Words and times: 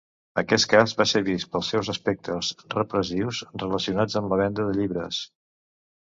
Aquest 0.41 0.67
cas 0.69 0.93
va 0.99 1.05
ser 1.09 1.19
vist 1.25 1.49
pels 1.55 1.67
seus 1.73 1.91
aspectes 1.93 2.49
repressius 2.75 3.41
relacionats 3.65 4.17
amb 4.23 4.33
la 4.33 4.39
venda 4.41 4.65
de 4.71 4.79
llibres. 4.79 5.21